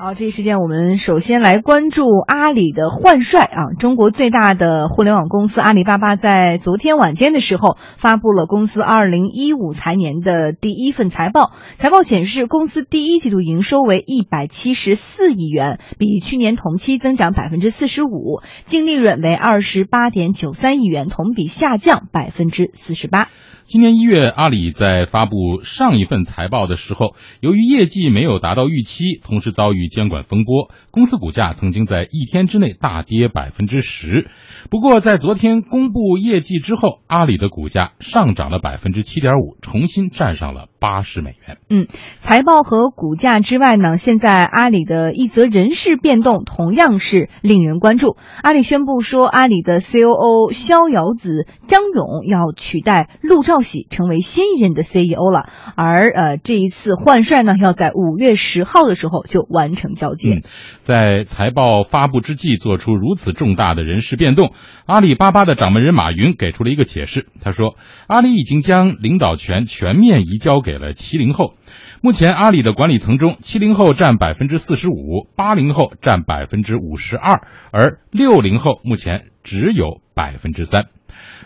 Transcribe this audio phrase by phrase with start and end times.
[0.00, 3.74] 好，这一时间我们首先来关注阿里的换帅啊！
[3.80, 11.50] 中国最大的互联网公司阿里巴巴在昨天晚间的时候发布了公司二零一五财年的第一份财报。
[11.78, 23.30] 财报显示，公司第一季度营收为一百七十四亿元，比去年同期增长百分之四十五，净利润为二十八点九三亿元，同比下降百分之四十八。
[23.64, 34.28] 今年一月，阿里在发布上一份财报的时候，由于业绩没有达到预期，同时遭遇监管风波，公司股价曾经在一天之内大跌百分之十。
[34.70, 41.58] 不过，在昨天公布业绩之后，阿里的股价上涨了百分之七点五，重新站上了八十美元。
[41.70, 41.86] 嗯，
[42.18, 48.16] 财报和股价之外呢，现在阿里的一则人事变动同样是令人关注。
[48.42, 60.34] 阿里宣布说，阿里的 COO 逍遥子张勇要取代陆兆禧成为新一任的 CEO 了，而呃这一次换帅呢，要在五月十号的时候就完成交接。
[60.34, 60.42] 嗯，
[60.80, 64.52] 在财报发布之际做出如此重大的人事变动，
[64.86, 67.26] 阿里巴巴的掌门人马云给出了一个解释。
[67.40, 67.76] 他说，
[68.08, 71.54] 阿里已经将领导权全面移交给了七零后。
[72.00, 80.86] 目前，阿里的管理层中，七零后占百分之四十五，八零后占百分之五十二，而六零后目前只有百分之三。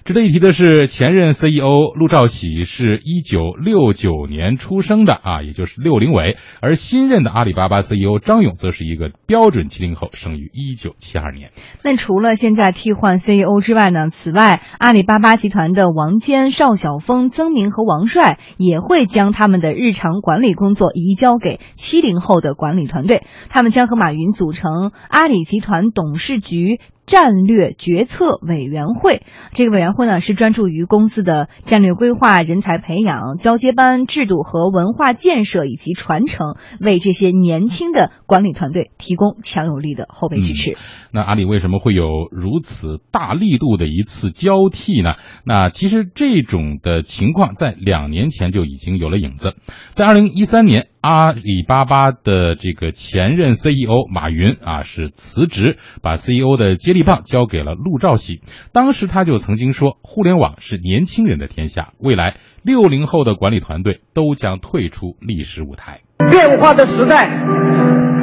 [0.05, 11.53] 值得一提的是，前任 CEO 陆兆禧是一九六九年出生的啊，也就是六零尾，而新任的阿里巴巴 CEO 张勇则是一个标准七零后，生于一九七二年。
[11.85, 26.81] 那除了现在替换 CEO 之外呢，此外，阿里巴巴集团的王坚、邵晓峰、曾明和王帅也会将他们的日常管理工作移交给七零后的管理团队，他们将和马云组成阿里集团董事局。
[27.05, 29.23] 战略决策委员会，
[29.53, 40.77] 这个委员会呢是专注于公司的战略规划、人才培养、交接班制度和文化建设以及传承，为这些年轻的管理团队提供强有力的后备支持。
[41.11, 45.15] 那阿里为什么会有如此大力度的一次交替呢？
[45.45, 49.55] 那其实这种的情况在两年前就已经有了影子，
[49.91, 50.89] 在二零一三年。
[51.03, 58.41] 阿里巴巴的这个前任 CEO 马云啊是辞职，把 CEO 的接力棒交给了陆兆禧。
[58.73, 66.03] 当时他就曾经说，互联网是年轻人的天下，未来六零后的管理团队都将退出历史舞台。
[66.31, 67.29] 变化的时代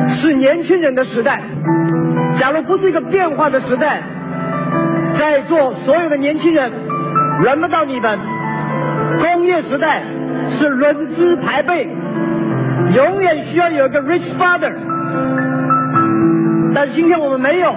[0.07, 1.43] 是年轻人的时代。
[2.37, 4.03] 假如不是一个变化的时代，
[5.11, 6.71] 在座所有的年轻人
[7.41, 8.19] 轮不到你们。
[9.19, 10.01] 工业时代
[10.47, 11.89] 是轮资排辈。
[12.95, 14.73] 永远需要有一个 rich father，
[16.73, 17.73] 但今天我们没有，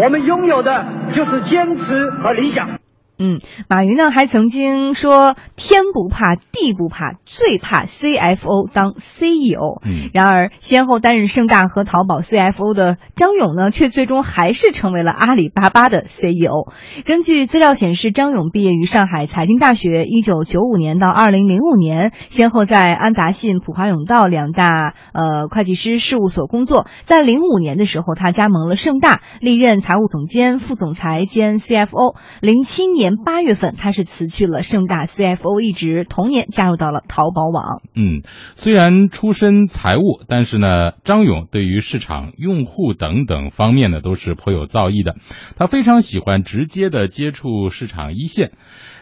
[0.00, 2.78] 我们拥有的就是坚持和理想。
[3.18, 9.80] 嗯，马云呢还曾经说，天不怕地不怕，最怕 CFO 当 CEO。
[9.84, 16.72] 嗯，然而先后担任盛大和淘宝 CFO 的张勇呢，却最终还是成为了阿里巴巴的 CEO。
[17.04, 26.86] 根据资料显示，张勇毕业于上海财经大学，一九九五年到二零零五年，先后在安达信、普华永道两大呃会计师事务所工作。
[27.02, 32.14] 在零五年的时候，他加盟了盛大，历任财务总监、副总裁兼 CFO。
[32.40, 33.07] 零七年。
[33.16, 37.82] 八月份，他是辞去了盛大 CFO 一职，同年加入到了淘宝网。
[37.94, 38.22] 嗯，
[38.54, 45.16] 虽然出身财务，但是呢，张勇对于市场、用户等等方面呢，都是颇有造诣的。
[45.56, 48.52] 他非常喜欢直接的接触市场一线。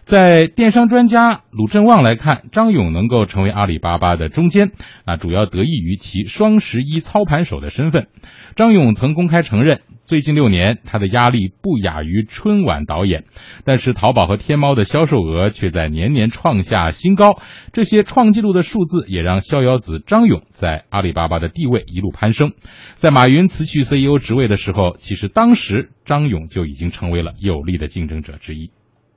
[0.06, 4.70] 在电商专家鲁振旺来看，张勇能够成为阿里巴巴的中坚，
[5.04, 8.06] 那主要得益于其双十一操盘手的身份。
[8.54, 13.24] 张勇曾公开承认，最近六年他的压力不亚于春晚导演，
[13.64, 17.40] 但是淘宝和天猫的销售额却在年年创下新高。
[17.72, 22.52] 这些创纪录的数字也让逍遥子张勇在阿里巴巴的地位一路攀升。
[22.94, 28.70] 在马云辞去 CEO 职位的时候，其实当时张勇就已经成为了有力的竞争者之一。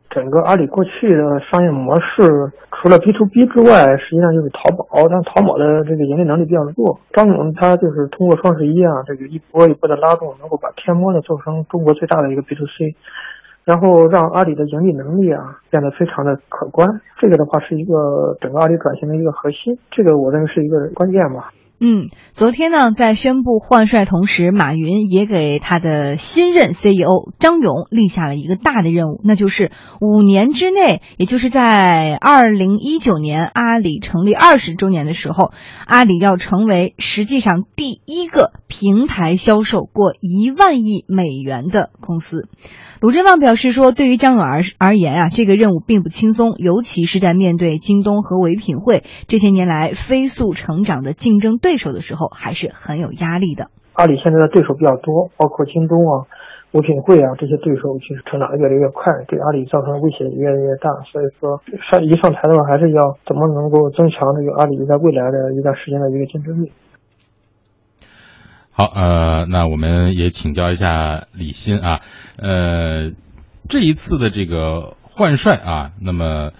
[0.09, 4.85] 整个阿里过去的商业模式，除了 B to B 之外，实际上就是淘宝。
[5.07, 6.99] 但淘宝的这个盈利能力比较弱。
[7.13, 12.95] 张勇他就是通过双十一啊，这个一波一波的拉动，能够把天猫呢做成中国最大的一个 B to C，
[13.65, 17.01] 然后让阿里的盈利能力啊变得非常的可观。
[17.19, 21.51] 这个的话是一个整个阿里转型的一个核心，这个我认为是一个关键吧。
[21.81, 29.71] 嗯，昨天呢，在宣布换帅同时，马云也给他的新任 CEO 张勇立下了一个大的任务，那就是
[30.01, 35.51] 五年之内，也就是在二零一九年阿里成立二十周年的时候，
[35.87, 42.49] 阿里要成为实际上第一个平台销售过一万亿美元的公司。
[42.99, 53.69] 鲁振旺表示说，对于张勇而而言啊，这个任务并不轻松，尤其是在面对京东和唯品会这些年来飞速成长的竞争对手的时候，还是很有压力的。
[53.93, 56.25] 阿里现在的对手比较多，包括京东啊、
[56.71, 60.89] 唯品会啊这些对手，其实成长的越来越快，对阿里造成的威胁也越来越大。
[61.11, 66.71] 所以说，上一上台的话，还是要怎么能够增强这个阿里在未来的一段时间的一个竞争力。
[68.71, 71.99] 好，呃，那我们也请教一下李欣啊，
[72.37, 73.11] 呃，
[73.67, 76.51] 这一次的这个换帅啊，那么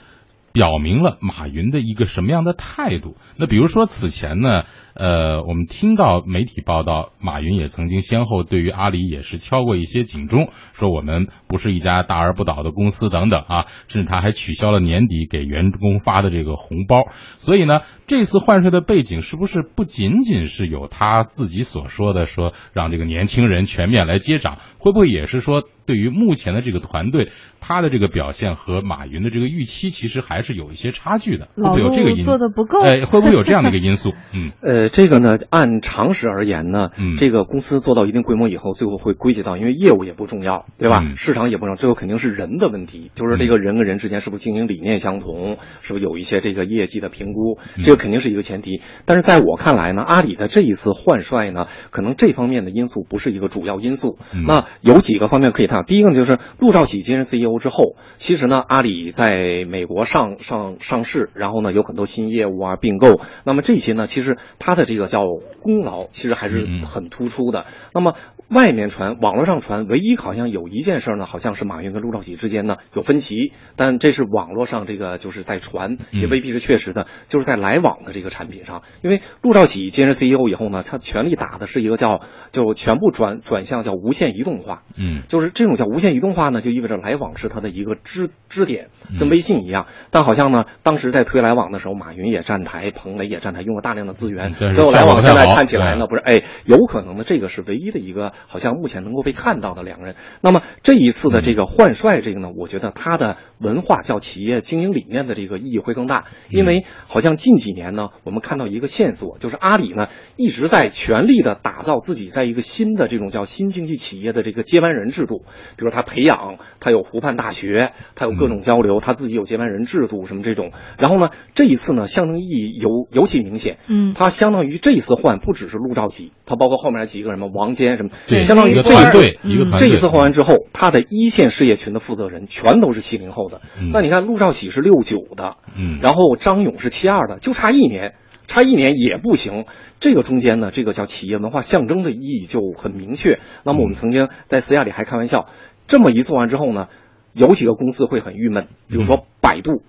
[0.52, 3.16] 表明了马云的一个什么样的态度？
[3.38, 4.64] 那比如说此前呢？
[4.96, 17.06] 呃，我们听到媒体报道，马云也曾经先后对于阿里也是敲过一些警钟，说我们不是一家大而不倒的公司等等啊，甚至他还取消了年底给员工发的这个红包。
[17.38, 27.30] 所以呢，这次换帅的背景是不是不仅仅是有他自己所说的，说让这个年轻人全面来接掌，会不会也是说对于目前的这个团队，
[27.62, 31.48] 他的这个表现和马云的这个预期其实还是有一些差距的？
[31.56, 32.82] 会不会有这个因做的不够？
[32.82, 34.12] 哎，会不会有这样的一个因素？
[34.36, 34.90] 嗯，呃。
[34.90, 41.00] 这个呢，按常识而言呢，嗯，这个公司做到一定规模以后，最后会归结到，因为业务也不重要，对吧？
[41.16, 48.82] 市场也不重要，最后肯定是人的问题，就是这个人跟人之间是不是经营理念相同，是不是有一些这个业绩的评估，这个肯定是一个前提。
[49.06, 54.18] 但是在我看来呢，阿里的这一次换帅呢，可能这方面的因素不是一个主要因素。
[54.46, 65.22] 那有几个方面可以看，第一个呢，就是陆兆禧接任 CEO 之后，其实呢，阿里在美国上上上市，然后呢，有很多新业务啊并购，那么这些呢，其实它的这个叫
[65.62, 67.66] 功劳其实还是很突出的。
[67.94, 68.14] 那么
[68.50, 77.06] 外面传，网络上传，唯一好像有一件事呢，好像是马云跟陆兆禧之间呢有分歧，但这是网络上这个就是在传，也未必是确实的。
[77.28, 84.84] 就是在来往的这个产品上，因为陆兆禧接任 CEO 以后呢，他全力打的是一个叫就全部转转向叫无线移动化。
[84.98, 89.86] 嗯，就是这种叫无线移动化呢，就意味着来往是他的一个支支点，跟微信一样。
[90.10, 100.16] 但好像呢，当时在推来往的时候，马云也站台，彭磊也站台，用了大量的资源，最后来往现在看起来呢，不是哎，有可能呢，这个是唯一的一个好像目前能够被看到的两个人。
[100.42, 115.44] 那么这一次的这个换帅，这个呢，我觉得他的文化叫企业经营理念的这个意义会更大，因为好像近几年呢，我们看到一个线索，就是阿里呢一直在全力的打造自己在一个新的这种叫新经济企业的这个接班人制度，
[115.78, 120.72] 比如他培养，他有湖畔大学，他有各种交流，他自己有接班人制度什么这种。
[120.98, 133.62] 然后呢，这一次呢，象征意义尤尤其明显，嗯，他相当于这一次换不只是陆兆禧，他包括后面几个人嘛，王坚什么，对，相当于这一对一个这一次换完之后，他的一线事业群的负责人全都是七零后的。
[133.92, 138.14] 那你看陆兆禧是六九的，嗯，然后张勇是七二的，就差一年，
[138.48, 139.66] 差一年也不行。
[140.00, 143.40] 这个中间呢，这个叫企业文化象征的意义就很明确。
[143.64, 145.48] 那么我们曾经在私下里还开玩笑，
[145.88, 146.88] 这么一做完之后呢，
[147.34, 149.82] 有几个公司会很郁闷，比如说百度。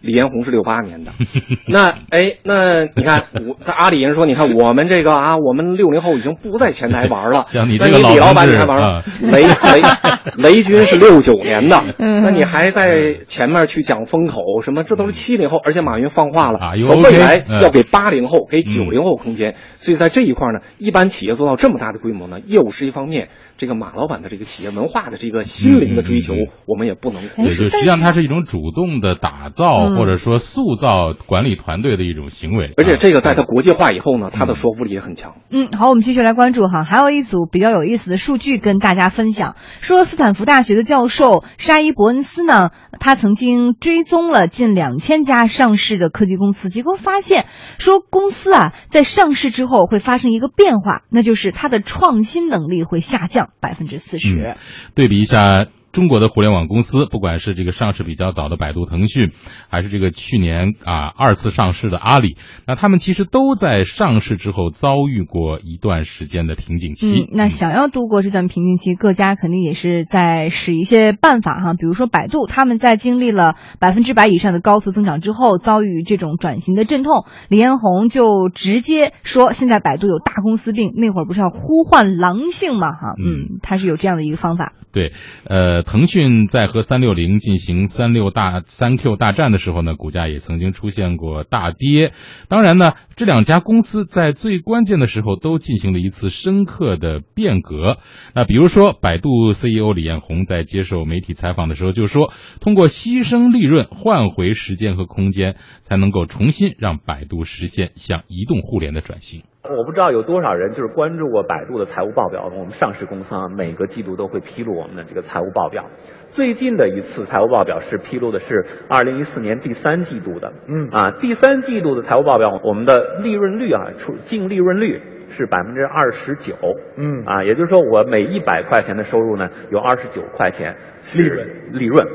[0.00, 1.12] 李彦宏是六八年的，
[1.66, 7.44] 那哎，那你看我他阿里人说，你看我们这个啊，我们六零后已经不在前台玩了。
[7.46, 9.02] 像你这个李老板你还玩了？
[9.20, 9.42] 雷
[10.36, 14.84] 雷雷军是六九年的，那你还在前面去讲风口什么？
[14.84, 19.54] 这都是七零后，而且马云放话了，说未来要给八零后、给九零后空间。
[19.76, 26.34] 所以在这一块呢，一般企业做到这么大的规模呢，业务是一方面，这个马老板的这个企业文化的这个心灵的追求，
[26.66, 27.68] 我们也不能忽视。
[27.68, 29.63] 实际上，它是一种主动的打造。
[29.96, 35.36] 或者说塑造管理团队的一种行为，而且这个在它国际化以后呢，它的说服力也很强。
[35.50, 39.56] 嗯，好，我们继续来关注哈，还有一组比较有意思的数据跟大家分享。
[39.80, 47.46] 说斯坦福大学的教授沙伊伯恩斯呢，他曾经追踪了近两千家上市的科技公司，结果发现
[47.78, 54.56] 说公司啊在上市之后会发生一个变化，那就是它的创新能力会下降百分之四十。
[54.94, 55.66] 对比一下。
[55.94, 59.30] 中国的互联网公司，不管是这个上市比较早的百度、腾讯，
[59.68, 62.36] 还是这个去年啊二次上市的阿里，
[62.66, 67.12] 那他们其实都在上市之后遭遇过一段时间的瓶颈期。
[67.12, 71.74] 嗯，那想要度过这段瓶颈期，各家肯定也是在使一些办法哈。
[71.74, 77.24] 比如说百度，他们在经历了百分之百以上的高速增长之后，遭遇这种转型的阵痛。
[77.48, 83.14] 李彦宏就直接说，现在百度有大公司病，那会儿不是要呼唤狼性嘛哈？
[83.16, 84.72] 嗯，他是有这样的一个方法。
[84.90, 85.12] 对，
[85.44, 85.83] 呃。
[85.84, 92.12] 腾讯在和三六零进行三六大三 Q 大战的时候呢，股价也曾经出现过大跌。
[92.48, 97.98] 当然呢，这两家公司在最关键的时候都进行了一次深刻的变革。
[98.34, 109.42] 那比如说，百度 CEO 李彦宏在接受媒体采访的时候就说，通过牺牲利润换回时间和空间，才能够重新让百度实现向移动互联的转型。
[109.70, 112.50] 我不知道有多少人就是关注过百度的财务报表。
[112.54, 115.86] 我们上市公司啊，每个季度都会披露我们的这个财务报表。
[116.28, 120.52] 最近的一次财务报表是披露的是二零一四年第三季度的。
[120.66, 126.54] 嗯啊，第三季度的财务报表，我们的利润率啊，出净利润率是百分之二十九。
[126.98, 130.76] 嗯啊，也就是说，我每一百块钱的收入呢，有二十九块钱
[131.14, 132.06] 利润利润。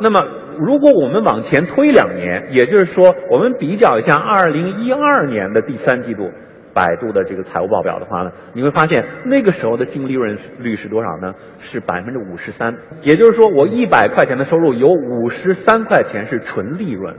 [0.00, 0.22] 那么，
[0.58, 6.30] 如果我们往前推两年，也就是说，我们比较一下二零一二年的第三季度。
[6.74, 11.34] 百度的这个财务报表的话呢，你会发现那个时候的净利润率是多少呢？
[11.58, 12.76] 是百分之五十三。
[13.02, 17.14] 也就是说，我一百块钱的收入有五十三块钱是纯利润。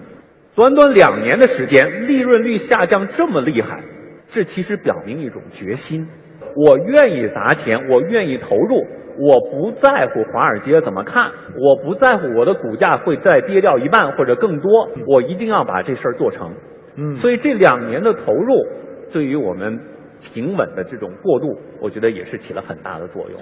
[0.55, 3.81] 短短两年的时间，利润率下降这么厉害，
[4.27, 6.07] 这其实表明一种决心：
[6.55, 8.85] 我愿意砸钱，我愿意投入，
[9.17, 16.53] 我不在乎华尔街怎么看，我不在乎我的股价会再跌掉一半或者更多，我一定要把这事儿做成。
[16.97, 18.65] 嗯，所以这两年的投入。
[19.15, 19.79] 对于我们
[20.21, 23.39] 平稳的这种过渡，我觉得也是起了很大的作用。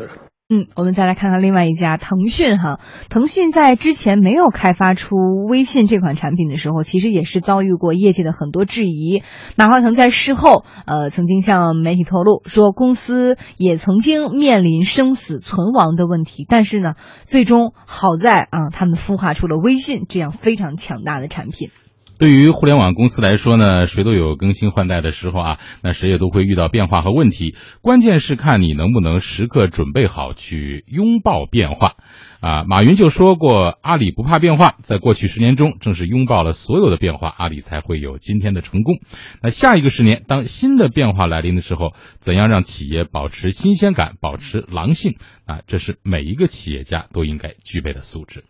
[0.50, 5.16] 嗯，我们再来看看另外一家腾讯哈，腾讯在之前没有开发出
[5.50, 9.24] 微信这款产品的时候，其实也是遭遇过业界的很多质疑。
[9.58, 21.72] 马化腾在事后呃曾经向媒体透露说，公司也曾经面临生死存亡的问题，但是呢，最终好在啊，他们孵化出了微信这样非常强大的产品。
[22.24, 27.58] 对于互联网公司来说呢，谁都有更新换代的时候啊，那谁也都会遇到变化和问题。
[27.82, 31.96] 关键是看你能不能时刻准备好去拥抱变化。
[32.40, 39.00] 啊，马云就说过，阿里不怕变化，在过去十年中，正是拥抱了所有的变化，阿里才会有今天的成功。
[39.42, 45.60] 那下一个十年，当新的变化来临的时候，怎样让企业保持新鲜感，保持狼性啊？
[45.68, 48.46] 这是每一个企业家都应该具备的素质。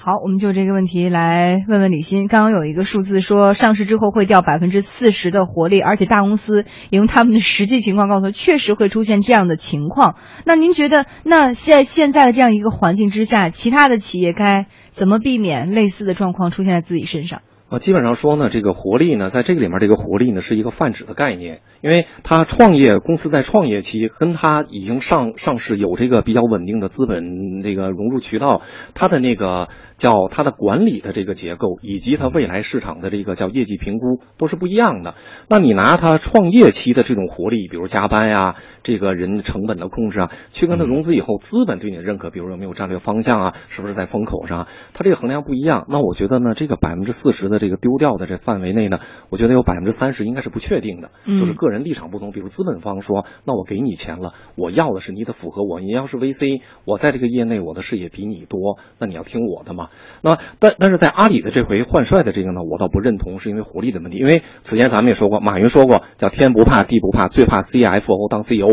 [0.00, 2.28] 好，我们就这个问题来问问李欣。
[2.28, 10.14] 刚刚有一个数字说，上市之后会掉百分之四十的活力，而且大公司也用他们的实际情况告诉他，确实会出现这样的情况。
[10.44, 17.42] 那您觉得，那在现在的这样一个环境之下，其他的企业该怎么避免类似的状况出现在自己身上？
[17.68, 28.62] 啊，基本上说呢，这个活力呢，在这个里面，这个活力呢是一个泛指的概念，因为他创业公司在创业期，跟他已经上上市有这个比较稳定的资本这个融入渠道，
[28.94, 35.14] 他的那个叫它的管理的这个结构，以及它未来市场的这个叫业绩评估都是不一样的。
[35.50, 45.84] 那你拿它创业期的这种活力，比如加班呀，这个人成本的控制啊，去跟他融资以后资本对你的认可，比如有没有战略方向啊，是不是在风口上，它这个衡量不一样。
[45.90, 47.58] 那我觉得呢，这个百分之四十的。
[47.58, 49.00] 这个丢掉的这范围内呢，
[49.30, 52.30] 我觉得有百分之三十应该是不确定的，就是个人立场不同。
[52.30, 55.80] 比如资本方说，那我给你钱了，我要的是你得符合我。
[55.80, 59.87] 你要是 VC，我在这个业内我的视野比你多，那你要听我的嘛。
[60.22, 64.18] 那但但是在阿里的这回换帅的这个呢，我倒不认同，是因为活力的问题。
[64.18, 68.68] 因为此前咱们也说过，马云说过叫天不怕地不怕，最怕 CFO 当 CEO。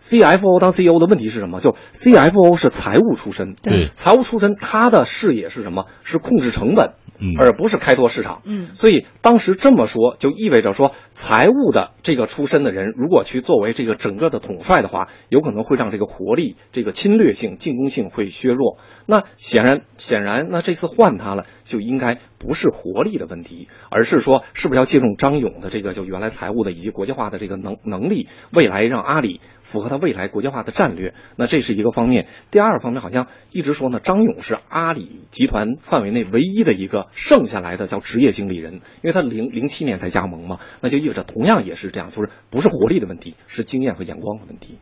[0.00, 1.60] CFO 当 CEO 的问题是什么？
[1.60, 5.86] 就 CFO 是财务出身，对，财务出身，他的视野是什么？
[6.02, 6.94] 是控制成本，
[7.38, 8.42] 而不是开拓市场。
[8.44, 18.78] 嗯，所以当时这么说，就意味着说，财务的这个出身的人，如果去作为这个整个的统帅的话，有可能会让这个活力、这个侵略性、进攻性会削弱。
[19.06, 29.40] 那显然，显然，那那这次换他了，就应该不是活力的问题，而是说，是不是要借助张勇的这个就原来财务的以及国际化的这个能能力，未来让阿里。
[29.60, 32.26] 符合他未来国际化的战略，那这是一个方面。
[32.50, 44.78] 第二方面，好像一直说呢，张勇是阿里集团范围内唯一的一个剩下来的叫职业经理人，因为他零零七年才加盟嘛，那就意味着同样也是这样，就是不是活力的问题，是经验和眼光的问题。